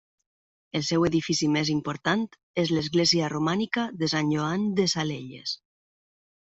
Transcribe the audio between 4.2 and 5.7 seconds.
Joan de Salelles.